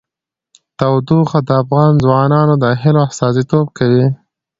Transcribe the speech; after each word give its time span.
تودوخه 0.79 1.39
د 1.47 1.49
افغان 1.61 1.91
ځوانانو 2.03 2.53
د 2.63 2.65
هیلو 2.81 3.01
استازیتوب 3.09 3.65
کوي. 3.77 4.05